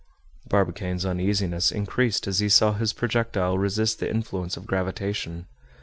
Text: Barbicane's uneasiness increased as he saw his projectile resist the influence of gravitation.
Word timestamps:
Barbicane's 0.49 1.05
uneasiness 1.05 1.71
increased 1.71 2.25
as 2.25 2.39
he 2.39 2.49
saw 2.49 2.73
his 2.73 2.91
projectile 2.91 3.59
resist 3.59 3.99
the 3.99 4.09
influence 4.09 4.57
of 4.57 4.65
gravitation. 4.65 5.45